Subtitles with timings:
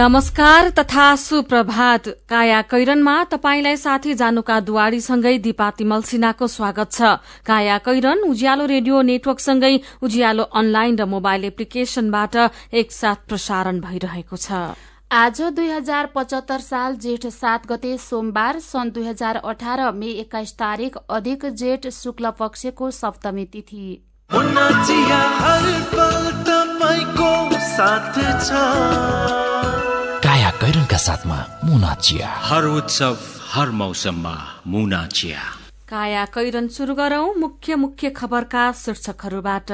[0.00, 7.10] नमस्कार तथा सुप्रभात। काया कैरनमा तपाईंलाई साथी जानुका दुवारीसँगै दिपा तिमल सिन्हाको स्वागत छ।
[7.46, 12.36] काया कैरन उज्यालो रेडियो नेटवर्कसँगै उज्यालो अनलाइन र मोबाइल एप्लिकेशनबाट
[12.80, 14.72] एकसाथ प्रसारण भइरहेको छ।
[15.12, 20.56] आज दुई हजार पचहत्तर साल जेठ सात गते सोमबार सन् दुई हजार अठार मे एक्काइस
[20.56, 23.86] तारीक अधिक जेठ शुक्ल पक्षको सप्तमी तिथि।
[30.30, 33.16] काया कैरनका साथमा मुना चिया। हर उत्सव
[33.52, 34.34] हर मौसममा
[34.66, 35.38] मुना चिया।
[35.88, 39.72] काया कैरन शुरू गरौं मुख्य मुख्य खबरका शीर्षकहरूबाट।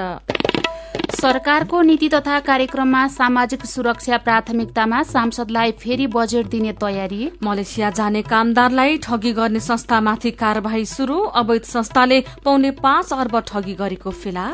[1.20, 8.96] सरकारको नीति तथा कार्यक्रममा सामाजिक सुरक्षा प्राथमिकतामा सांसदलाई फेरि बजेट दिने तयारी। मलेसिया जाने कामदारलाई
[8.98, 14.46] ठगी गर्ने संस्थामाथि कार्यवाही शुरू अवैध संस्थाले पौने पाँच अर्ब ठगी गरेको फेला।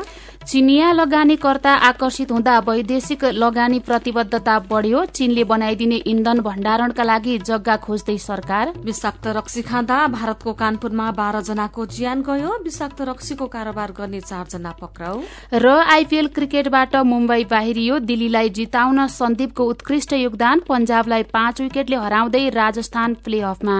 [0.47, 8.17] चिनिया लगानीकर्ता आकर्षित हुँदा वैदेशिक लगानी प्रतिबद्धता बढ़्यो। चीनले बनाइदिने इन्धन भण्डारणका लागि जग्गा खोज्दै
[8.17, 14.71] सरकार। विषाक्त रक्सी खाँदा भारतको कानपुरमा बाह्र जनाको ज्यान गयो। विषाक्त रक्सीको कारोबार गर्ने चारजना
[14.81, 15.21] पक्राउ।
[15.53, 23.13] र आइपीएल क्रिकेटबाट मुम्बई बाहिरियो। दिल्लीलाई जिताउन सन्दीपको उत्कृष्ट योगदान। पञ्जाबलाई पाँच विकेटले हराउँदै राजस्थान
[23.23, 23.79] प्ले अफमा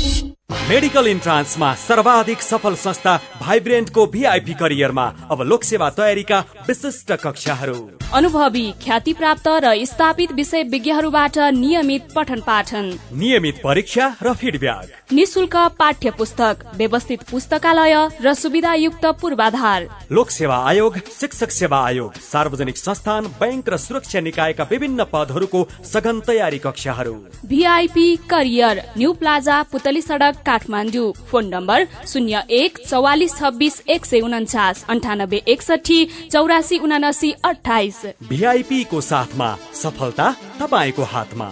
[0.51, 7.75] मेडिकल इन्ट्रान्समा सर्वाधिक सफल संस्था भाइब्रेन्टको भिआइपी करियरमा अब लोकसेवा तयारीका विशिष्ट कक्षाहरू।
[8.13, 15.55] अनुभवी ख्याति प्राप्त र स्थापित विषय विज्ञहरूबाट नियमित पठन पाठन नियमित परीक्षा र फिडब्याक। निशुल्क
[15.79, 23.27] पाठ्य पुस्तक व्यवस्थित पुस्तकालय र सुविधायुक्त पूर्वाधार। लोक सेवा आयोग शिक्षक सेवा आयोग सार्वजनिक संस्थान
[23.39, 27.15] बैंक र सुरक्षा निकायका विभिन्न पदहरूको सघन तयारी कक्षाहरू।
[27.47, 34.19] VIP career new plaza Putali Sadak Kathmandu. Phone number शून्य एक चौवालिस छब्बिस एक सय
[34.21, 35.99] उन्चास अन्ठानब्बे एकसठी
[36.31, 40.27] चौरासी उनासी अठाइस भिआइपी को साथमा सफलता
[40.61, 41.49] तपाईँको हातमा।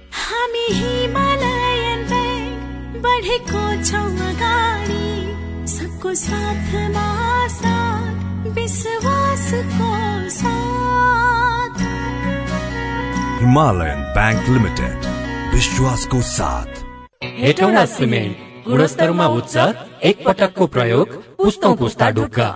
[0.00, 5.06] हामी हिमालयन ब्याङ्क बढेको छौँ अगाडि।
[5.72, 7.08] सबको साथमा
[7.48, 9.92] साथ विश्वासको
[10.30, 11.82] साथ।
[13.40, 15.12] हिमालयन ब्याङ्क लिमिटेड
[15.54, 16.83] विश्वासको साथ।
[17.38, 19.56] हेटौँडा सिमेन्ट गुणस्तरमा उच्च
[20.10, 22.48] एक पटकको प्रयोग पुस्तौँ पुस्ता ढुक्का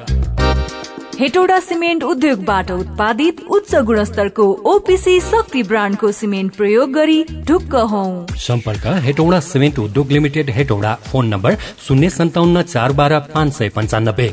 [1.21, 4.45] हेटौडा सिमेन्ट उद्योगबाट उत्पादित उच्च गुणस्तरको
[4.75, 8.05] ओपिसी शक्ति ब्रान्डको सिमेन्ट प्रयोग गरी ढुक्क हौ
[8.47, 11.57] सम्पर्क हेटौडा सिमेन्ट उद्योग लिमिटेड हेटौडा फोन नम्बर
[11.87, 14.33] शून्य सन्ताउन्न चार बाह्र पाँच सय पन्चानब्बे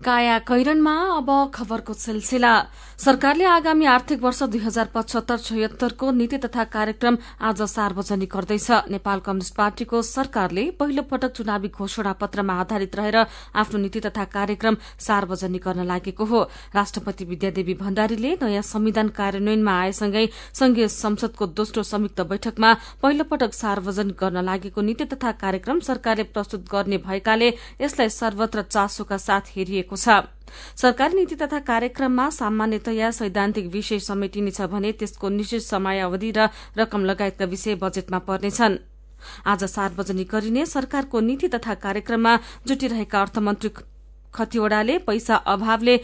[0.00, 2.52] काया कैरनमा अब खबरको सिलसिला।
[2.98, 9.20] सरकारले आगामी आर्थिक वर्ष दुई हजार पचहत्तर छयत्तरको नीति तथा कार्यक्रम आज सार्वजनिक गर्दैछ। नेपाल
[9.20, 15.62] कम्युनिष्ट पार्टीको सरकारले पहिलो पटक चुनावी घोषणा पत्रमा आधारित रहेर आफ्नो नीति तथा कार्यक्रम सार्वजनिक
[15.64, 16.42] गर्न लागेको हो।
[16.74, 24.16] राष्ट्रपति विद्यादेवी भण्डारीले नयाँ संविधान कार्यान्वयनमा आएसँगै संघीय संसदको दोस्रो संयुक्त बैठकमा पहिलो पटक सार्वजनिक
[24.16, 30.22] गर्न लागेको नीति तथा कार्यक्रम सरकारले प्रस्तुत गर्ने भएकाले यसलाई सर्वत्र चासोका साथ हेरिएको छ।
[30.76, 36.48] सरकारी नीति तथा कार्यक्रममा सामान्यतया सैद्धान्तिक विषय समेटिनेछ भने त्यसको निश्चित समयावधि र
[36.78, 38.78] रकम लगायतका विषय बजेटमा पर्नेछन्।
[39.46, 43.70] आज सार्वजनिक गरिने सरकारको नीति तथा कार्यक्रममा जुटिरहेका अर्थमन्त्री
[44.34, 45.96] खतिवड़ाले पैसा अभावले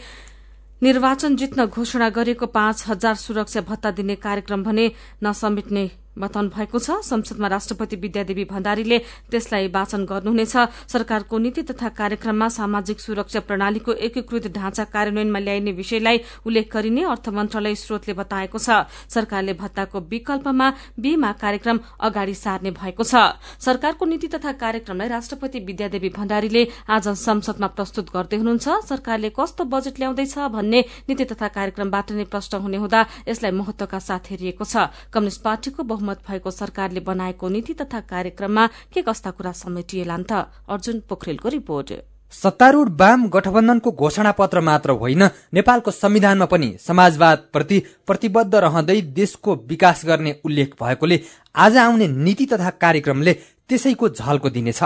[0.81, 4.91] निर्वाचन जित्न घोषणा गरेको पाँच हजार सुरक्षा भत्ता दिने कार्यक्रम भने
[5.23, 8.97] नसमेट्ने बताउनु भएको छ। संसदमा राष्ट्रपति विद्यादेवी भण्डारीले
[9.31, 10.55] त्यसलाई वाचन गर्नुहुनेछ।
[10.87, 17.29] सरकारको नीति तथा कार्यक्रममा सामाजिक सुरक्षा प्रणालीको एकीकृत ढाँचा कार्यान्वयनमा ल्याइने विषयलाई उल्लेख गरिने अर्थ
[17.29, 20.67] मन्त्रालय स्रोतले बताएको छ। सरकारले भत्ताको विकल्पमा
[20.99, 27.67] बीमा कार्यक्रम अगाडि सार्ने भएको छ। सरकारको नीति तथा कार्यक्रमलाई राष्ट्रपति विद्यादेवी भण्डारीले आज संसदमा
[27.77, 30.79] प्रस्तुत गर्दै हुनुहुन्छ। सरकारले कस्तो बजेट ल्याउँदैछ भन्ने
[31.09, 36.51] नीति तथा कार्यक्रमबाट नै प्रश्न हुने हुँदा यसलाई महत्वका साथ हेरिएको छ। कम्युनिष्ट पार्टीको भएको
[36.51, 40.47] सरकारले बनाएको नीति तथा कार्यक्रममा के कस्ता कुरा समेटिएलान् त?
[40.69, 41.93] अर्जुन पोखरेलको रिपोर्ट।
[42.33, 45.23] सत्तारूढ़ वाम गठबन्धनको घोषणा पत्र मात्र होइन
[45.53, 51.19] नेपालको संविधानमा पनि समाजवाद प्रति प्रतिबद्ध रहँदै देशको विकास गर्ने उल्लेख भएकोले
[51.55, 53.33] आज आउने नीति तथा कार्यक्रमले
[53.69, 54.83] त्यसैको झल्को दिनेछ।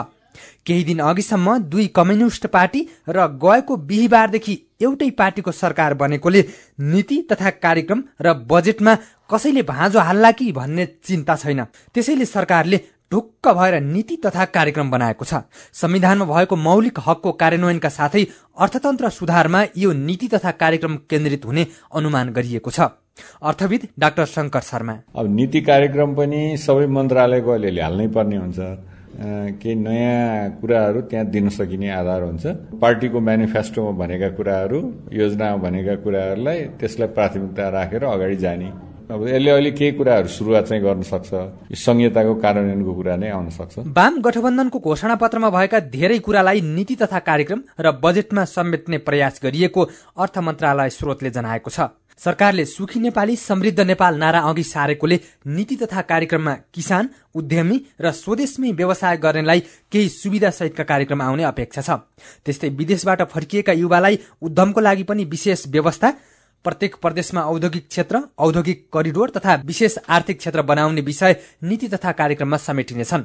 [0.65, 6.45] केही दिन अघिसम्म दुई कम्युनिष्ट पार्टी र गएको बिहिबारदेखि एउटै पार्टीको सरकार बनेकोले
[6.91, 8.95] नीति तथा कार्यक्रम र बजेटमा
[9.31, 11.63] कसैले भाँजो हाल्ला कि भन्ने चिन्ता छैन।
[11.93, 12.79] त्यसैले सरकारले
[13.11, 15.43] ढुक्क भएर नीति तथा कार्यक्रम बनाएको छ।
[15.73, 18.23] संविधानमा भएको मौलिक हकको कार्यान्वयनका साथै
[18.57, 22.87] अर्थतन्त्र सुधारमा यो नीति तथा कार्यक्रम केन्द्रित हुने अनुमान गरिएको छ।
[23.43, 28.59] अर्थविद डाक्टर शङ्कर शर्मा। अब नीति कार्यक्रम पनि सबै मन्त्रालयको अलिअलि हाल्नै पर्ने हुन्छ।
[29.13, 32.45] केही नयाँ कुराहरू त्यहाँ दिन सकिने आधार हुन्छ।
[32.81, 34.79] पार्टीको म्यानिफेस्टोमा भनेका कुराहरू
[35.13, 38.69] योजनामा भनेका कुराहरूलाई त्यसलाई प्राथमिकता राखेर अगाडि जाने।
[39.11, 41.29] अब यसले अहिले केही कुराहरू सुरुवात चाहिँ गर्न सक्छ।
[41.75, 47.19] संहिताको कार्यान्वयनको कुरा नै आउन सक्छ। वाम गठबन्धनको घोषणा पत्रमा भएका धेरै कुरालाई नीति तथा
[47.19, 49.81] कार्यक्रम र बजेटमा समेट्ने प्रयास गरिएको
[50.15, 51.91] अर्थ मन्त्रालय स्रोतले जनाएको छ।
[52.23, 58.71] सरकारले सुखी नेपाली समृद्ध नेपाल नारा अघि सारेकोले नीति तथा कार्यक्रममा किसान उद्यमी र स्वदेशमै
[58.71, 59.59] व्यवसाय गर्नेलाई
[59.91, 61.89] केही सुविधा सहितका कार्यक्रम आउने अपेक्षा छ।
[62.45, 66.13] त्यस्तै विदेशबाट फर्किएका युवालाई उद्यमको लागि पनि विशेष व्यवस्था
[66.65, 72.57] प्रत्येक प्रदेशमा औद्योगिक क्षेत्र औद्योगिक करिडोर तथा विशेष आर्थिक क्षेत्र बनाउने विषय नीति तथा कार्यक्रममा
[72.57, 73.23] समेटिनेछन्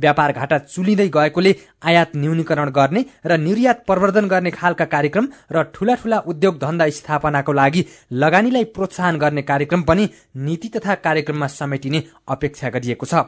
[0.00, 1.54] व्यापार घाटा चुलिँदै गएकोले
[1.84, 7.52] आयात न्यूनीकरण गर्ने र निर्यात प्रवर्धन गर्ने खालका कार्यक्रम र ठूला ठूला उद्योग धन्दा स्थापनाको
[7.52, 7.84] लागि
[8.22, 10.08] लगानीलाई प्रोत्साहन गर्ने कार्यक्रम पनि
[10.46, 13.26] नीति तथा कार्यक्रममा समेटिने अपेक्षा गरिएको छ।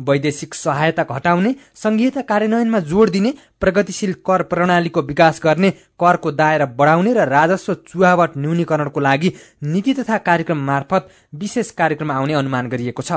[0.00, 5.70] वैदेशिक सहायता घटाउने संघीयता कार्यान्वयनमा जोड़ दिने प्रगतिशील कर प्रणालीको विकास गर्ने
[6.00, 12.34] करको दायरा बढ़ाउने र राजस्व चुहावट न्यूनीकरणको लागि नीति तथा कार्यक्रम मार्फत विशेष कार्यक्रम आउने
[12.34, 13.12] अनुमान गरिएको छ।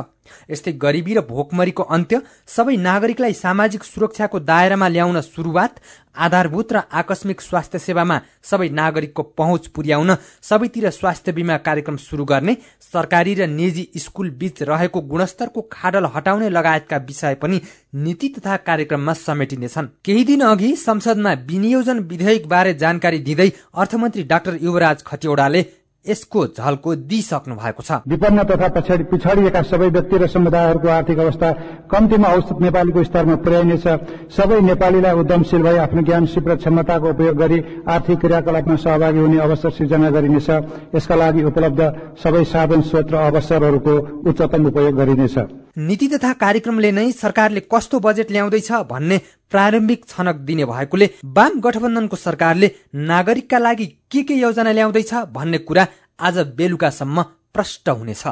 [0.49, 5.81] यस्तै गरिबी र भोकमरीको अन्त्य सबै नागरिकलाई सामाजिक सुरक्षाको दायरामा ल्याउन शुरूआत
[6.15, 12.57] आधारभूत र आकस्मिक स्वास्थ्य सेवामा सबै नागरिकको पहुँच पुर्याउन सबैतिर स्वास्थ्य बीमा कार्यक्रम शुरू गर्ने
[12.93, 17.61] सरकारी र निजी स्कूल बीच रहेको गुणस्तरको खाडल हटाउने लगायतका विषय पनि
[17.95, 24.57] नीति तथा कार्यक्रममा समेटिनेछन्। केही दिन अघि संसदमा विनियोजन विधेयक बारे जानकारी दिँदै अर्थमन्त्री डाक्टर
[24.61, 25.65] युवराज खतिवड़ाले
[26.05, 31.51] यसको झल्को दिइसक्नु भएको छ। विपन्न तथा पछाडि पिछाडिएका सबै व्यक्ति र समुदायहरूको आर्थिक अवस्था
[31.87, 33.87] कम्तीमा औसत नेपालीको स्तरमा पुर्याइनेछ
[34.29, 39.39] सबै नेपालीलाई उद्यमशील भई आफ्नो ज्ञान सिप र क्षमताको उपयोग गरी आर्थिक क्रियाकलापमा सहभागी हुने
[39.39, 40.49] अवसर सिर्जना गरिनेछ।
[40.91, 41.81] यसका लागि उपलब्ध
[42.19, 43.93] सबै साधन स्रोत र अवसरहरूको
[44.27, 45.37] उच्चतम उपयोग गरिनेछ।
[45.73, 49.17] नीति तथा कार्यक्रमले नै सरकारले कस्तो बजेट ल्याउँदैछ भन्ने
[49.51, 52.71] प्रारम्भिक छनक दिने भएकोले वाम गठबन्धनको सरकारले
[53.09, 55.87] नागरिकका लागि के के योजना ल्याउँदैछ भन्ने कुरा
[56.19, 57.21] आज बेलुकासम्म
[57.53, 58.23] प्रष्ट हुनेछ।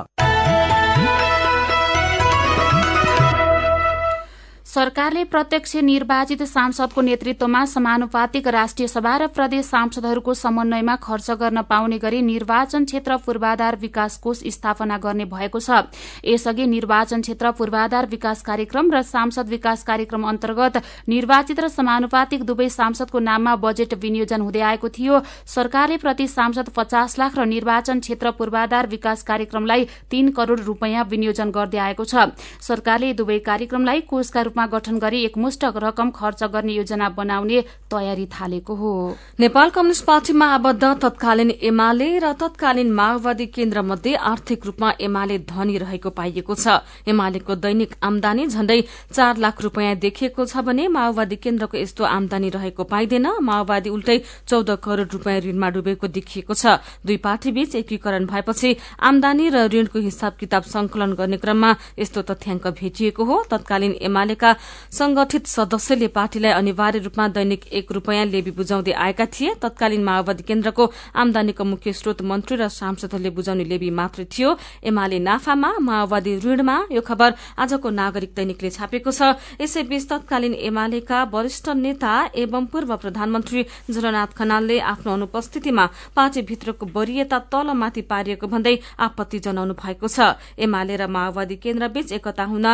[4.72, 11.98] सरकारले प्रत्यक्ष निर्वाचित सांसदको नेतृत्वमा समानुपातिक राष्ट्रिय सभा र प्रदेश सांसदहरूको समन्वयमा खर्च गर्न पाउने
[12.00, 15.92] गरी निर्वाचन क्षेत्र पूर्वाधार विकास कोष स्थापना गर्ने भएको छ।
[16.25, 20.78] यसअघि निर्वाचन क्षेत्र पूर्वाधार विकास कार्यक्रम र सांसद विकास कार्यक्रम अन्तर्गत
[21.10, 27.18] निर्वाचित र समानुपातिक दुवै सांसदको नाममा बजेट विनियोजन हुँदै आएको थियो। सरकारले प्रति सांसद पचास
[27.20, 33.13] लाख र निर्वाचन क्षेत्र पूर्वाधार विकास कार्यक्रमलाई तीन करोड़ रूपियाँ विनियोजन गर्दै आएको छ। सरकारले
[33.20, 38.75] दुवै कार्यक्रमलाई कोषका रूपमा रूपमा गठन गरी एकमुष्ट रकम खर्च गर्ने योजना बनाउने तयारी थालेको
[38.75, 45.38] हो। नेपाल कम्युनिष्ट पार्टीमा आबद्ध तत्कालीन एमाले र तत्कालीन माओवादी केन्द्र मध्ये आर्थिक रूपमा एमाले
[45.50, 48.82] धनी रहेको पाइएको छ। एमालेको दैनिक आमदानी झण्डै
[49.13, 54.70] चार लाख रूपियाँ देखिएको छ भने माओवादी केन्द्रको यस्तो आमदानी रहेको पाइँदैन। माओवादी उल्टै चौध
[54.84, 60.63] करोड़ रूपियाँ ऋणमा डुबेको देखिएको छ। दुई पार्टीबीच एकीकरण भएपछि आमदानी र ऋणको हिसाब किताब
[60.70, 64.60] संकलन गर्ने क्रममा यस्तो तथ्याङ्क भेटिएको हो। तत्कालीन एमालेका एमालेका
[64.91, 70.84] संगठित सदस्यले पार्टीलाई अनिवार्य रूपमा दैनिक एक रूपियाँ लेबी बुझाउँदै आएका थिए। तत्कालीन माओवादी केन्द्रको
[71.15, 74.50] आमदानीको मुख्य स्रोत मन्त्री र सांसदहरूले बुझाउने लेबी मात्रै थियो।
[74.84, 81.70] एमाले नाफामा माओवादी ऋणमा यो खबर आजको नागरिक दैनिकले छापेको छ। यसैबीच तत्कालीन एमालेका वरिष्ठ
[81.77, 89.74] नेता एवं पूर्व प्रधानमन्त्री झलनाथ खनालले आफ्नो अनुपस्थितिमा पार्टीभित्रको वरियता तलमाथि पारिएको भन्दै आपत्ति जनाउनु
[89.74, 92.67] भएको छ। एमाले र माओवादी केन्द्रबीच एकता हुन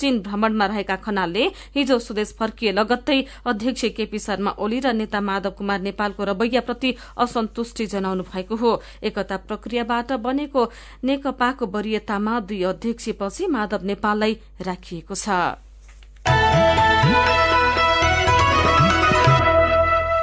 [0.00, 5.50] चीन भ्रमणमा रहेका खनालले हिजो स्वदेश फर्किए लगत्तै अध्यक्ष केपी शर्मा ओली र नेता माधव
[5.58, 8.70] कुमार नेपालको रवैयाप्रति असन्तुष्टि जनाउनु भएको हो।
[9.02, 10.62] एकता प्रक्रियाबाट बनेको
[11.04, 15.26] नेकपाको वरियतामा दुई अध्यक्षपछि माधव नेपाललाई राखिएको छ।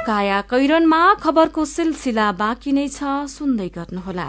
[0.06, 4.28] काया कैरनमा खबरको सिलसिला बाँकी नै छ सुन्दै गर्नुहोला।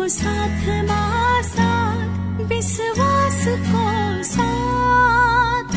[0.00, 1.02] सबको साथमा
[1.44, 3.84] साथ विश्वासको
[4.24, 5.72] साथ।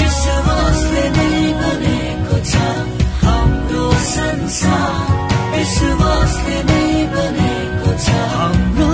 [0.00, 2.52] विश्वासले नै बनेको छ
[3.20, 5.04] हाम्रो संसार।
[5.52, 8.92] विश्वासले नै बनेको छ हाम्रो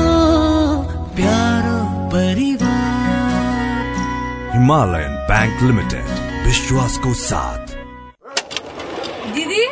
[1.15, 1.79] प्यारो
[2.11, 3.95] परिवार।
[4.59, 6.07] हिमालयन बैंक लिमिटेड
[6.47, 7.75] विश्वासको साथ
[9.35, 9.65] दिदी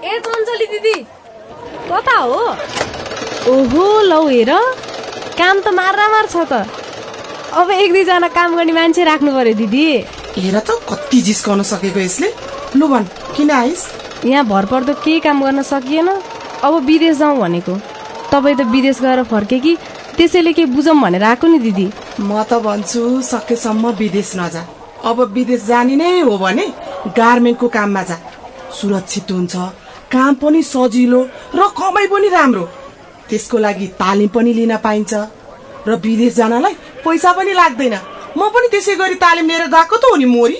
[0.00, 0.94] ए चञ्चली दिदी
[1.88, 2.38] कता हो
[3.50, 4.50] ओहो लौ हेर।
[5.38, 6.52] काम त मार छ त।
[7.58, 9.84] अब एक दुईजना काम गर्ने मान्छे राख्नु पर्यो दिदी।
[10.36, 12.28] हेर त कति जिस्काउन सकेको यसले।
[12.78, 13.04] लु भन
[13.36, 13.82] किन आइस?
[14.24, 16.08] यहाँ भरपर्दो केही काम गर्न सकिएन।
[16.62, 17.74] अब विदेश जाउँ भनेको।
[18.30, 19.76] तपाईँ त विदेश गएर फर्के कि?
[20.16, 21.86] त्यसैले केही बुझौँ भनेर आएको नि दिदी।
[22.20, 23.02] म त भन्छु
[23.34, 24.62] सकेसम्म विदेश नजा।
[25.10, 26.66] अब विदेश जाने नै हो भने
[27.18, 28.16] गार्मेन्टको काममा जा।
[28.78, 29.54] सुरक्षित हुन्छ।
[30.14, 31.20] काम पनि सजिलो
[31.58, 32.64] र कमाइ पनि राम्रो।
[33.30, 35.12] त्यसको लागि तालिम पनि लिन पाइन्छ।
[35.88, 37.94] र विदेश जानलाई पैसा पनि लाग्दैन।
[38.36, 40.58] म पनि त्यसै गरी तालिम लिएर गएको त हो नि मोरी।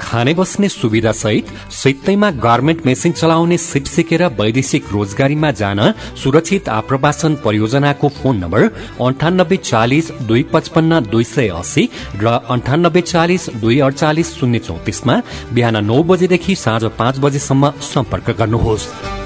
[0.00, 5.80] खाने बस्ने सुविधा सहित सित्तैमा गार्मेन्ट मेसिन चलाउने सिप सिकेर वैदेशिक रोजगारीमा जान
[6.22, 8.62] सुरक्षित आप्रवासन परियोजनाको फोन नम्बर
[9.02, 11.88] अन्ठानब्बे चालिस दुई पचपन्न दुई सय अस्सी
[12.22, 15.20] र अन्ठानब्बे चालिस दुई अडचालिस शून्य चौतिसमा
[15.52, 19.25] बिहान नौ बजेदेखि साँझ पाँच बजेसम्म सम्पर्क गर्नुहोस्।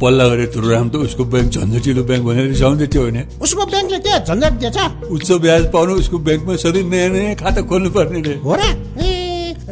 [0.00, 3.18] पल्ला गरे तुरुराम त उसको ब्याङ्क झन्झटिलो ब्याङ्क भनेर रिसाउँदै थियो होइन?
[3.40, 4.78] उसको ब्याङ्कले के झन्झट दिएछ?
[5.10, 8.62] उच्च ब्याज पाउनु उसको ब्याङ्कमा सधैँ नयाँ नयाँ खाता खोल्नु पर्ने रे। हो र?
[9.00, 9.15] ए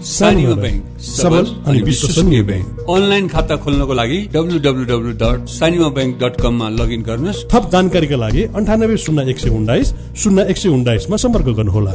[0.00, 5.88] सानिमा ब्याङ्क सबल अनि विश्वसनीय ब्याङ्क। अनलाइन खाता खोल्नको लागि W W W dot Sanima
[5.96, 10.56] bank dot कममा लगइन गर्नुहोस्। थप जानकारीका लागि अन्ठानब्बे शून्य एक सय उन्नाइस शून्य एक
[10.56, 11.94] सय उन्नाइसमा सम्पर्क गर्नुहोला।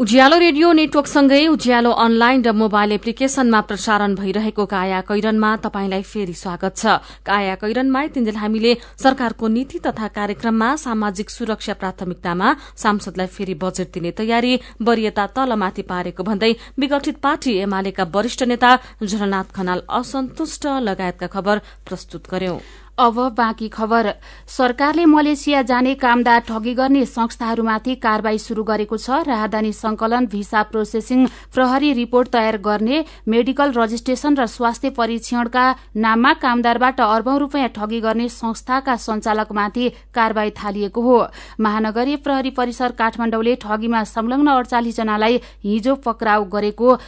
[0.00, 6.72] उज्यालो रेडियो नेटवर्कसँगै उज्यालो अनलाइन र मोबाइल एप्लिकेशनमा प्रसारण भइरहेको काया कैरनमा तपाईंलाई फेरि स्वागत
[6.74, 12.48] छ। काया कैरनमा तिनजेल हामीले सरकारको नीति तथा कार्यक्रममा सामाजिक सुरक्षा प्राथमिकतामा
[12.80, 19.52] सांसदलाई फेरि बजेट दिने तयारी वरियता तलमाथि पारेको भन्दै विगठित पार्टी एमालेका वरिष्ठ नेता झलनाथ
[19.52, 24.12] खनाल असन्तुष्ट लगायतका खबर प्रस्तुत गर्यौं। अब बाँकी खबर।
[24.48, 31.26] सरकारले मलेसिया जाने कामदार ठगी गर्ने संस्थाहरूमाथि कार्यवाही शुरू गरेको छ। राहदानी संकलन भिसा प्रोसेसिङ
[31.54, 35.64] प्रहरी रिपोर्ट तयार गर्ने मेडिकल रजिस्ट्रेशन र स्वास्थ्य परीक्षणका
[35.96, 41.16] नाममा कामदारबाट अर्बौं रूपियाँ ठगी गर्ने संस्थाका सञ्चालकमाथि कार्यवाही थालिएको हो।
[41.60, 46.98] महानगरीय प्रहरी परिसर काठमाडौँले ठगीमा संलग्न अडचालिस जनालाई हिजो पक्राउ गरेको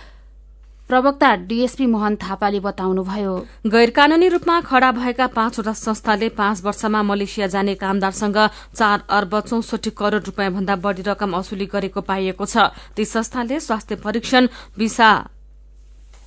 [0.93, 3.35] प्रवक्ता डीएसपी मोहन थापाले बताउनुभयो।
[3.67, 8.37] गैर कानूनी रूपमा खड़ा भएका पाँचवटा संस्थाले पाँच वर्षमा मलेसिया जाने कामदारसँग
[8.77, 13.97] चार अर्ब चौसठी करोड़ रूपियाँ भन्दा बढ़ी रकम असुली गरेको पाइएको छ। ती संस्थाले स्वास्थ्य
[14.05, 15.11] परीक्षण भिसा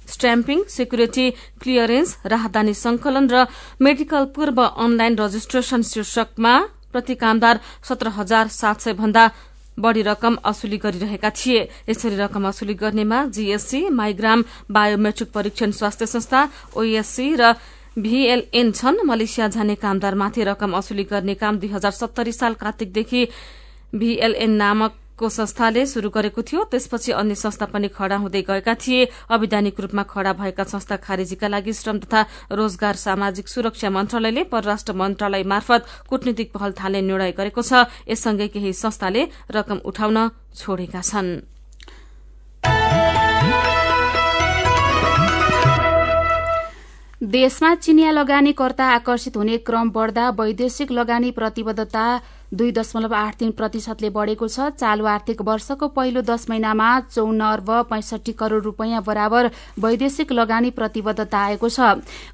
[0.09, 1.29] स्ट्याम्पिङ सेक्युरिटी
[1.61, 3.45] क्लियरेन्स राहदानी संकलन र
[3.79, 6.59] मेडिकल पूर्व अनलाइन रजिस्ट्रेशन शीर्षकमा
[6.91, 9.31] प्रति कामदार सत्र हजार सात सय भन्दा
[9.77, 16.49] बढ़ी रकम असुली गरिरहेका थिए। यसरी रकम असुली गर्नेमा जीएससी माइग्राम बायोमेट्रिक परीक्षण स्वास्थ्य संस्था
[16.75, 17.53] ओएससी र
[17.95, 23.27] भीएलएन छन्। मलेसिया जाने कामदारमाथि रकम असुली गर्ने काम दुई हजार सत्तरी साल कार्तिकदेखि
[23.95, 29.07] भीएलएन नामक को संस्थाले शुरू गरेको थियो त्यसपछि अन्य संस्था पनि खड़ा हुँदै गएका थिए।
[29.29, 35.43] अवैधानिक रूपमा खड़ा भएका संस्था खारेजीका लागि श्रम तथा रोजगार सामाजिक सुरक्षा मन्त्रालयले परराष्ट्र मन्त्रालय
[35.45, 40.17] मार्फत कूटनीतिक पहल थाल्ने निर्णय गरेको छ। यससँगै केही संस्थाले रकम उठाउन
[40.55, 41.31] छोडेका छन्।
[47.25, 52.03] देशमा चिनिया लगानीकर्ता आकर्षित हुने क्रम बढ़दा वैदेशिक लगानी प्रतिबद्धता
[52.51, 57.71] दुई दशमलव आठ तीन प्रतिशतले बढ़ेको छ। चालू आर्थिक वर्षको पहिलो दश महिनामा चौन अर्ब
[57.89, 61.79] पैंसठी करोड़ रूपियाँ बराबर वैदेशिक लगानी प्रतिबद्धता आएको छ।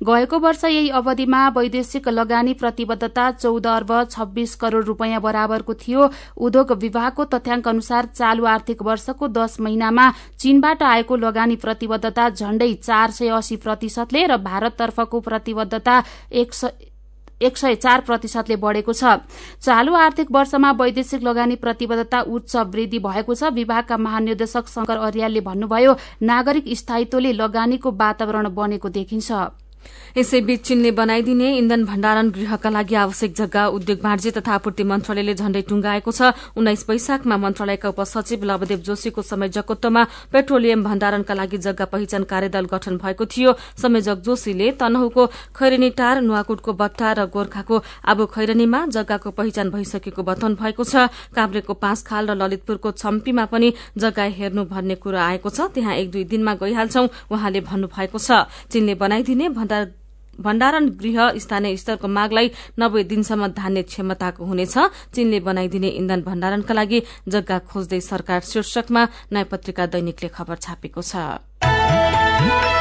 [0.03, 6.71] गएको वर्ष यही अवधिमा वैदेशिक लगानी प्रतिबद्धता चौध अर्ब छब्बीस करोड़ रूपियाँ बराबरको थियो। उद्योग
[6.81, 13.27] विभागको तथ्याङ्क अनुसार चालू आर्थिक वर्षको दश महिनामा चीनबाट आएको लगानी प्रतिबद्धता झण्डै चार सय
[13.31, 16.53] अस्सी प्रतिशतले र भारततर्फको प्रतिबद्धता एक
[17.41, 19.03] सय चार प्रतिशतले बढ़ेको छ।
[19.61, 25.95] चालू आर्थिक वर्षमा वैदेशिक लगानी प्रतिबद्धता उच्च वृद्धि भएको छ। विभागका महानिर्देशक शंकर अर्यालले भन्नुभयो
[26.23, 29.31] नागरिक स्थायित्वले लगानीको वातावरण बनेको देखिन्छ।
[30.17, 35.61] यसैबीच चीनले बनाइदिने इन्धन भण्डारण गृहका लागि आवश्यक जग्गा उद्योग वाणिज्य तथा आपूर्ति मन्त्रालयले झण्डै
[35.69, 42.65] टुंगाएको छ। उन्नाइस वैशाखमा मन्त्रालयका उपसचिव लवदेव जोशीको संयोजकत्वमा पेट्रोलियम भण्डारणका लागि जग्गा पहिचान कार्यदल
[42.67, 49.69] गठन भएको थियो। संयोजक जोशीले तनहुको खैरनीटार नुवाकोटको बट्टा र गोर्खाको आबु खैरनीमा जग्गाको पहिचान
[49.71, 55.49] भइसकेको बताउनु भएको छ। काभ्रेको पाँचखाल र ललितपुरको छम्पीमा पनि जग्गा हेर्नु भन्ने कुरा आएको
[55.49, 59.49] छ। त्यहाँ एक दुई दिनमा गइहाल्छौ उहाँले भन्नुभएको छ। चीनले बनाइदिने
[60.39, 64.75] भण्डारण गृह स्थानीय स्तरको मागलाई नब्बे दिनसम्म धान्ने क्षमताको हुनेछ।
[65.13, 72.80] चीनले बनाइदिने इन्धन भण्डारणका लागि जग्गा खोज्दै सरकार शीर्षकमा नयाँ पत्रिका दैनिकले खबर छापेको छ।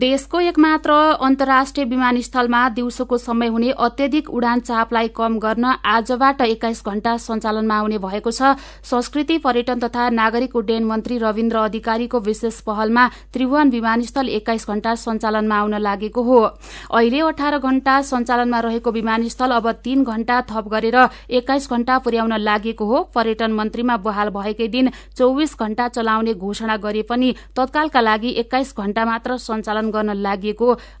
[0.00, 7.16] देशको एकमात्र अन्तर्राष्ट्रिय विमानस्थलमा दिउँसोको समय हुने अत्यधिक उडान चापलाई कम गर्न आजबाट एक्काइस घण्टा
[7.18, 13.70] सञ्चालनमा आउने भएको छ। संस्कृति पर्यटन तथा नागरिक उड्डयन मन्त्री रविन्द्र अधिकारीको विशेष पहलमा त्रिभुवन
[13.70, 16.40] विमानस्थल एक्काइस घण्टा सञ्चालनमा आउन लागेको हो।
[16.92, 20.96] अहिले अठार घण्टा सञ्चालनमा रहेको विमानस्थल अब तीन घण्टा थप गरेर
[21.32, 27.02] एक्काइस घण्टा पुर्याउन लागेको हो। पर्यटन मन्त्रीमा बहाल भएकै दिन चौविस घण्टा चलाउने घोषणा गरे
[27.04, 30.52] पनि तत्कालका लागि एक्काइस घण्टा मात्र सञ्चालन गर्न लागि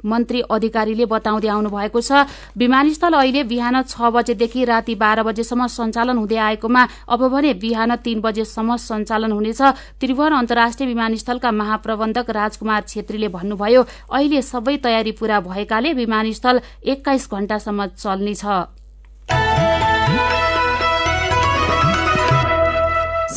[0.04, 2.26] मन्त्री अधिकारीले बताउँदै आउनु भएको छ।
[2.56, 8.20] विमानस्थल अहिले बिहान छ बजेदेखि राति बाह्र बजेसम्म सञ्चालन हुँदै आएकोमा अब भने बिहान तीन
[8.20, 9.60] बजेसम्म सञ्चालन हुनेछ।
[10.00, 17.86] त्रिभुवन अन्तर्राष्ट्रिय विमानस्थलका महाप्रबन्धक राजकुमार छेत्रीले भन्नुभयो अहिले सबै तयारी पूरा भएकाले विमानस्थल एक्काइस घण्टासम्म
[17.96, 18.44] चल्नेछ।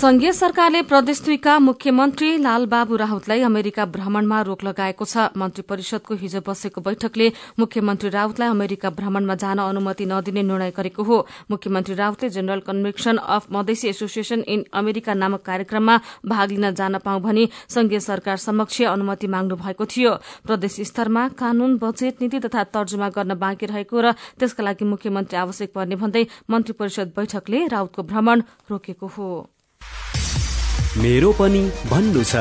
[0.03, 6.41] संघीय सरकारले प्रदेश दुईका मुख्यमन्त्री लालबाबु राउतलाई अमेरिका भ्रमणमा रोक लगाएको छ। मन्त्री परिषदको हिजो
[6.43, 7.27] बसेको बैठकले
[7.59, 11.17] मुख्यमन्त्री राउतलाई अमेरिका भ्रमणमा जान अनुमति नदिने निर्णय गरेको हो।
[11.51, 17.19] मुख्यमन्त्री राउतले general convention of Madhesi association in America नामक कार्यक्रममा भाग लिन जान पाउ
[17.21, 20.13] भनी संघीय सरकार समक्ष अनुमति माग्नु भएको थियो।
[20.43, 25.73] प्रदेश स्तरमा कानून बजेट नीति तथा तर्जुमा गर्न बाँकी रहेको र त्यसका लागि मुख्यमन्त्री आवश्यक
[25.73, 29.31] पर्ने भन्दै मन्त्री परिषद बैठकले राउतको भ्रमण रोकेको हो।
[30.97, 32.35] मेरो पनि भन्नु छ।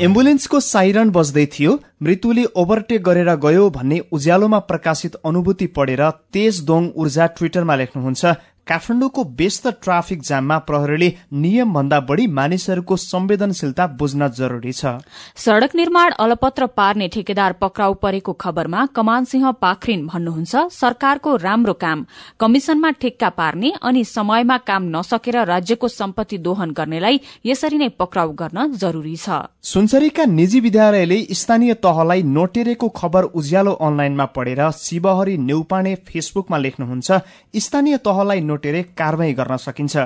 [0.00, 6.88] एम्बुलेन्सको साइरन बज्दै थियो मृत्युले ओभरटेक गरेर गयो भन्ने उज्यालोमा प्रकाशित अनुभूति पढेर तेज दोङ
[6.96, 8.24] ऊर्जा ट्विटरमा लेख्नुहुन्छ
[8.66, 14.92] काठमाडौँको व्यस्त ट्राफिक जाममा प्रहरीले नियम भन्दा बढ़ी मानिसहरूको संवेदनशीलता बुझ्न जरूरी छ।
[15.36, 22.04] सड़क निर्माण अलपत्र पार्ने ठेकेदार पक्राउ परेको खबरमा कमान सिंह पाखरिन भन्नुहुन्छ सरकारको राम्रो काम
[22.40, 28.70] कमिशनमा ठेक्का पार्ने अनि समयमा काम नसकेर राज्यको सम्पत्ति दोहन गर्नेलाई यसरी नै पक्राउ गर्न
[28.76, 36.58] जरूरी छ। सुनसरीका निजी विद्यालयले स्थानीय तहलाई नोटेरेको खबर उज्यालो अनलाइनमा पढेर शिवहरी नेउपाने फेसबुकमा
[36.58, 37.20] लेख्नुहुन्छ
[37.58, 39.96] स्थानीय तहलाई नोटेरे कारवाही गर्न सकिन्छ।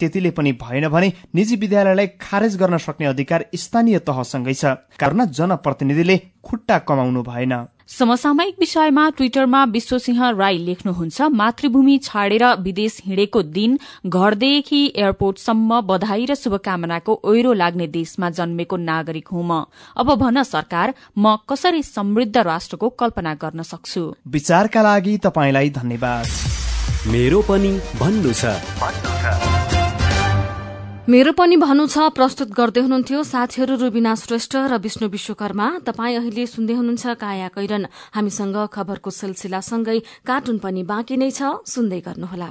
[0.00, 4.64] त्यतिले पनि भएन भने निजी विद्यालयलाई खारेज गर्न सक्ने अधिकार स्थानीय तहसँगै छ
[4.96, 7.54] कारण जनप्रतिनिधिले खुट्टा कमाउनु भएन।
[7.90, 16.34] समसामयिक विषयमा ट्विटरमा विश्वसिंह राई लेख्नुहुन्छ मातृभूमि छाडेर विदेश हिँडेको दिन घरदेखि एयरपोर्टसम्म बधाई र
[16.34, 19.64] शुभकामनाको ओहिरो लाग्ने देशमा जन्मेको नागरिक हुँ म।
[19.98, 24.14] अब भन सरकार म कसरी समृद्ध राष्ट्रको कल्पना गर्न सक्छु?
[24.28, 26.59] विचारका लागि तपाईँलाई धन्यवाद।
[26.90, 28.44] मेरो पनि भन्नु छ।
[31.10, 36.46] मेरो पनि भन्नु छ प्रस्तुत गर्दै हुनुहुन्थ्यो साथीहरू रुबिना श्रेष्ठ र विष्णु विश्वकर्मा। तपाईँ अहिले
[36.46, 42.50] सुन्दै हुनुहुन्छ काया कैरन। हामीसँग खबरको सिलसिलासँगै कार्टुन पनि बाँकी नै छ सुन्दै गर्नुहोला।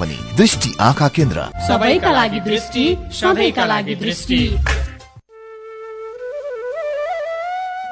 [0.01, 4.41] पनि दृष्टि आँखा केन्द्र। सबैका लागि दृष्टि सबैका लागि दृष्टि।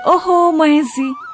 [0.08, 1.08] ओहो महेशजी।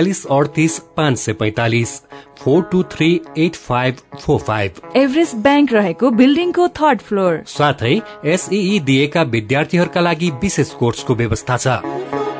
[0.00, 1.90] बयालिस अडतिस पाँच सय पैतालिस
[2.38, 3.08] four two three
[3.38, 7.92] eight five four five Everest bank रहेको बिल्डिङको थर्ड फ्लोर साथै
[8.26, 12.39] एसई दिएका विद्यार्थीहरूका लागि विशेष कोर्सको व्यवस्था छ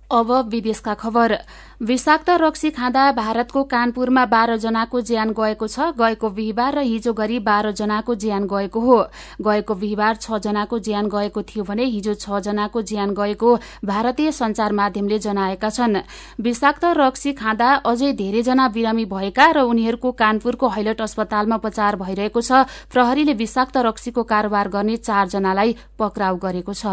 [0.11, 1.37] अब विदेशका खबर।
[1.81, 7.39] विषाक्त रक्सी खाँदा भारतको कानपुरमा बाह्र जनाको ज्यान गएको छ। गएको बिहिबार र हिजो गरी
[7.41, 8.97] बाह्र जनाको ज्यान गएको हो।
[9.41, 14.71] गएको बिहिबार छ जनाको ज्यान गएको थियो भने हिजो छ जनाको ज्यान गएको भारतीय संचार
[14.73, 15.97] माध्यमले जनाएका छन्।
[16.39, 22.69] विषाक्त रक्सी खाँदा अझै धेरैजना बिरामी भएका र उनीहरूको कानपुरको हैलट अस्पतालमा उपचार भइरहेको छ।
[22.91, 26.85] प्रहरीले विषाक्त रक्सीको कारोबार गर्ने चारजनालाई पक्राउ गरेको छ।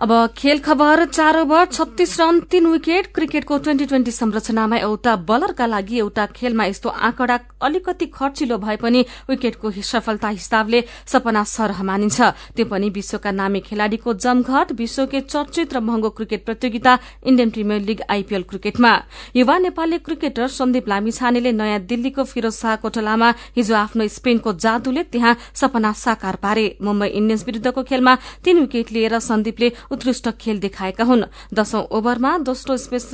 [0.00, 5.66] अब खेल खबर चार ओभर छत्तीस रन तीन विकेट। क्रिकेटको ट्वेन्टी ट्वेन्टी संरचनामा एउटा बलरका
[5.66, 12.20] लागि एउटा खेलमा यस्तो आँकडा अलिकति खर्चिलो भए पनि विकेटको सफलता हिसाबले सपना सरह मानिन्छ।
[12.56, 18.00] त्यो पनि विश्वका नामी खेलाड़ीको जमघट विश्वकै चर्चित र महँगो क्रिकेट प्रतियोगिता इण्डियन प्रिमियर लीग
[18.08, 18.94] आईपीएल क्रिकेटमा।
[19.36, 25.36] युवा नेपाली क्रिकेटर सन्दीप लामिछानेले नयाँ दिल्लीको फिरोज शाह कोटलामा हिजो आफ्नो स्पेनको जादुले त्यहाँ
[25.54, 31.24] सपना साकार पारे। मुम्बई इण्डियन्स विरूद्धको खेलमा तीन विकेट लिएर सन्दीपले उत्कृष्ट खेल देखाएका हुन्।
[31.54, 33.10] दशौं ओभरमा दोस्रो स्पेस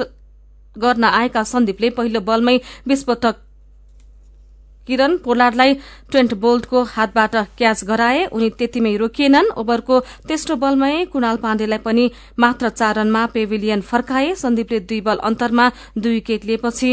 [0.77, 2.57] गर्न आएका सन्दीपले पहिलो बलमै
[2.89, 3.37] बीस पटक
[4.89, 5.75] किरण पोलार्डलाई
[6.11, 12.05] ट्वेन्ट बोल्टको हातबाट क्याच गराए। उनी त्यतिमै रोकिएनन्। ओभरको तेस्रो बलमै कुणाल पाण्डेलाई पनि
[12.39, 16.93] मात्र चार रनमा पेभिलियन फर्काए। सन्दीपले दुई बल अन्तरमा दुई विकेट लिएपछि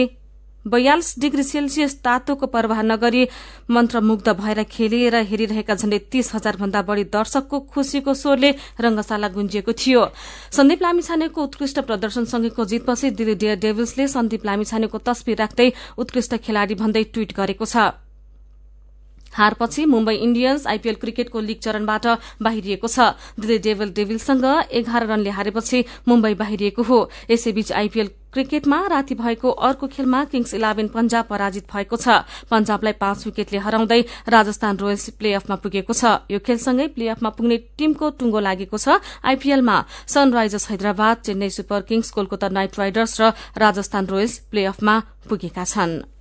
[0.66, 3.28] बयालिस डिग्री सेल्सियस तातोको प्रवाह नगरी
[3.70, 10.06] मन्त्रमुग्ध भएर खेलिएर हेरिरहेका झण्डै तीस हजार भन्दा बढ़ी दर्शकको खुशीको स्वरले रंगशाला गुन्जिएको थियो।
[10.52, 15.68] सन्दीप लामिछानेको उत्कृष्ट प्रदर्शनसँगैको जितपछि दिल्ली डेयर डेभिल्सले सन्दीप लामिछानेको तस्विर राख्दै
[16.00, 17.92] उत्कृष्ट खेलाड़ी भन्दै ट्वीट गरेको छ।
[19.34, 22.06] हारपछि मुम्बई इण्डियन्स आईपीएल क्रिकेटको लीग चरणबाट
[22.40, 27.00] बाहिरिएको छ। दिल्ली डेभल डेभिल्ससँग एघार रनले हारेपछि मुम्बई बाहिरिएको हो।
[27.32, 33.26] यसैबीच आईपीएल क्रिकेटमा राति भएको अर्को खेलमा किङ्स इलेभेन पन्जाब पराजित भएको छ। पन्जाबलाई पाँच
[33.26, 38.40] विकेटले हराउँदै राजस्थान रोयल्स प्ले अफमा पुगेको छ। यो खेलसँगै प्ले अफमा पुग्ने टीमको टुङ्गो
[38.40, 43.24] लागेको छ। आईपीएलमा Sunrisers Hyderabad Chennai super Kings Kolkata night Riders र
[43.58, 44.96] राजस्थान रोयल्स प्ले अफमा
[45.30, 46.13] पुगेका छनृ।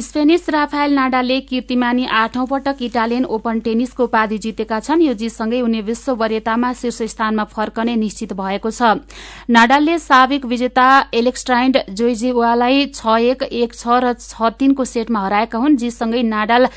[0.00, 5.80] स्पेनिस राफायल नाडाले कीर्तिमानी आठौं पटक इटालियन ओपन टेनिसको उपाधि जितेका छन्। यो जितसँगै उनी
[5.82, 9.06] विश्व वरियतामा शीर्ष स्थानमा फर्कने निश्चित भएको छ।
[9.48, 15.76] नाडालले साबिक विजेता एलेक्स्ट्राइन्ड जोइजेवालाई छ एक एक छ र छ तीनको सेटमा हराएका हुन्।
[15.76, 16.68] जितसँगै नाडाल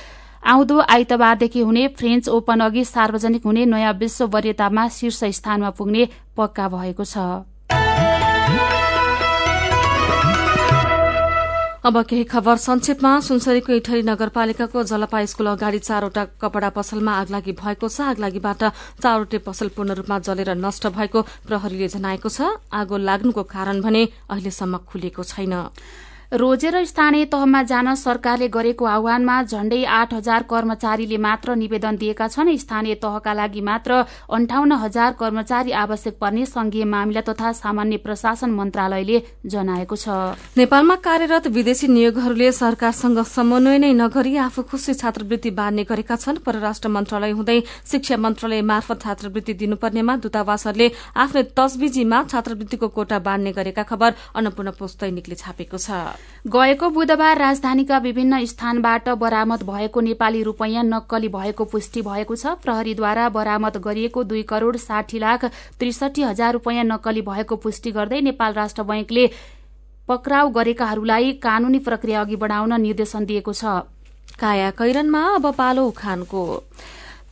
[0.44, 6.68] आउँदो आइतबारदेखि हुने फ्रेन्च ओपन अघि सार्वजनिक हुने नयाँ विश्व वरियतामा शीर्ष स्थानमा पुग्ने पक्का
[6.70, 7.18] भएको छ।
[11.80, 17.88] अब केही खबर संक्षेपमा। सुनसरीको इटहरी नगरपालिकाको जलपा स्कूल अगाडि चारवटा कपड़ा पसलमा आगलागी भएको
[17.88, 18.64] छ। आगलागीबाट
[19.00, 24.78] चारवटै पसल पूर्ण रूपमा जलेर नष्ट भएको प्रहरीले जनाएको छ। आगो लाग्नुको कारण भने अहिलेसम्म
[24.92, 25.56] खुलेको छैन।
[26.32, 32.54] रोजेर स्थानीय तहमा जान सरकारले गरेको आह्वानमा झण्डै आठ हजार कर्मचारीले मात्र निवेदन दिएका छन्।
[32.56, 33.94] स्थानीय तहका लागि मात्र
[34.30, 41.48] अन्ठाउन्न हजार कर्मचारी आवश्यक पर्ने संघीय मामिला तथा सामान्य प्रशासन मन्त्रालयले जनाएको छ। नेपालमा कार्यरत
[41.50, 47.60] विदेशी नियोगहरूले सरकारसँग समन्वय नै नगरी आफू खुशी छात्रवृत्ति बाँड्ने गरेका छन्। परराष्ट्र मन्त्रालय हुँदै
[47.90, 55.00] शिक्षा मन्त्रालय मार्फत छात्रवृत्ति दिनुपर्नेमा दूतावासहरूले आफ्नै तस्बिजीमा छात्रवृत्तिको कोटा बाँड्ने गरेका खबर अन्नपूर्ण पोस्ट
[55.02, 62.02] दैनिकले छापेको छ। गएको बुधबार राजधानीका विभिन्न स्थानबाट बरामद भएको नेपाली रूपैयाँ नक्कली भएको पुष्टि
[62.02, 65.46] भएको छ। प्रहरीद्वारा बरामद गरिएको दुई करोड़ साठी लाख
[65.80, 69.26] त्रिसठी हजार रूपैयाँ नक्कली भएको पुष्टि गर्दै नेपाल राष्ट्र बैंकले
[70.10, 73.66] पक्राउ गरेकाहरूलाई कानूनी प्रक्रिया अघि बढ़ाउन निर्देशन दिएको छ।
[74.40, 75.90] काया कैरनमा अब पालो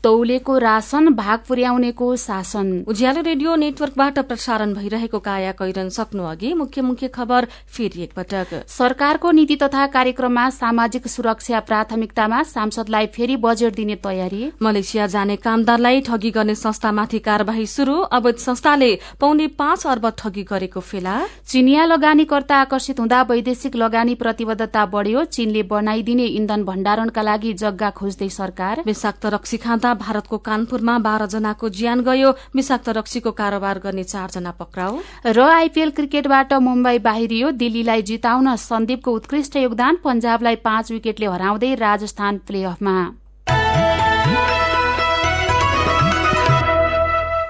[0.04, 6.82] तौलेको राशन भाग पुर्याउनेको शासन। उज्यालो रेडियो नेटवर्कबाट प्रसारण भइरहेको काया कैरन सक्नु अघि मुख्य
[6.82, 13.96] मुख्य खबर फेरि एकपटक सरकारको नीति तथा कार्यक्रममा सामाजिक सुरक्षा प्राथमिकतामा सांसदलाई फेरि बजेट दिने
[14.04, 20.44] तयारी। मलेसिया जाने कामदारलाई ठगी गर्ने संस्थामाथि कार्यवाही शुरू अवैध संस्थाले पौने पाँच अर्ब ठगी
[20.44, 27.54] गरेको फेला। चिनिया लगानीकर्ता आकर्षित हुँदा वैदेशिक लगानी प्रतिबद्धता बढ़्यो चीनले बनाइदिने इन्धन भण्डारणका लागि
[27.56, 33.80] जग्गा खोज्दै सरकार। विषाक्त रक्सी खाँदा भारतको कानपुरमा बाह्र जनाको ज्यान गयो। विषाक्त रक्सीको कारोबार
[33.80, 40.92] गर्ने चारजना पक्राउ। र आइपीएल क्रिकेटबाट मुम्बई बाहिरियो। दिल्लीलाई जिताउन सन्दीपको उत्कृष्ट योगदान पञ्जाबलाई पाँच
[40.92, 42.64] विकेटले हराउँदै राजस्थान प्ले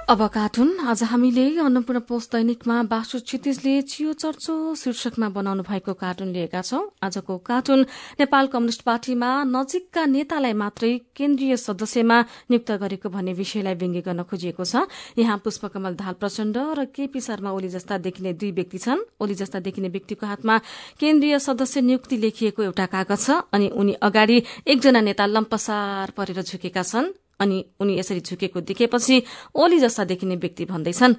[0.07, 6.31] अब कार्टुन आज हामीले अन्नपूर्ण पोस्ट दैनिकमा बासु क्षितिजले चियो चर्चो शीर्षकमा बनाउनु भएको कार्टुन
[6.31, 7.81] लिएका छौं। आजको कार्टुन
[8.19, 14.63] नेपाल कम्युनिष्ट पार्टीमा नजिकका नेतालाई मात्रै केन्द्रीय सदस्यमा नियुक्त गरेको भन्ने विषयलाई व्यङ्ग्य गर्न खोजिएको
[14.63, 14.87] छ।
[15.19, 19.59] यहाँ पुष्पकमल धाल प्रचण्ड र केपी शर्मा ओली जस्ता देखिने दुई व्यक्ति छन्। ओली जस्ता
[19.59, 20.57] देखिने व्यक्तिको हातमा
[21.03, 26.83] केन्द्रीय सदस्य नियुक्ति लेखिएको एउटा कागज छ अनि उनी अगाडि एकजना नेता लम्पसार परेर झुकेका
[26.95, 29.23] छन्। अनि उनी यसरी झुकेको देखेपछि
[29.55, 31.15] ओली जस्ता देखिने व्यक्ति भन्दैछन्।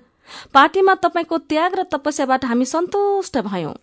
[0.54, 3.74] पार्टीमा तपाईँको त्याग र तपस्याबाट हामी सन्तुष्ट भयौं।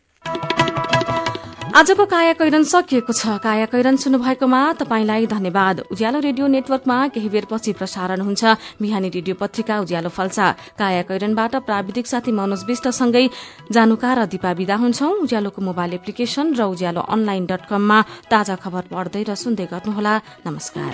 [1.76, 7.76] आजको काया कैरन सकिएको छ। काया कैरन सुन्नुभएकोमा तपाईँलाई धन्यवाद। उज्यालो रेडियो नेटवर्कमा केही बेरपछि
[7.76, 10.48] प्रसारण हुन्छ। बिहानी रेडियो पत्रिका उज्यालो फल्सा।
[10.80, 13.28] काया कैरनबाट प्राविधिक साथी मनोज विष्टसँगै
[13.76, 18.00] जानुका र दिपा विदा हुन्छौ। उज्यालोको मोबाइल एप्लिकेशन र उज्यालो अनलाइन डट कममा
[18.32, 20.14] ताजा खबर पढ्दै र सुन्दै गर्नुहोला।
[20.48, 20.90] नमस्कार।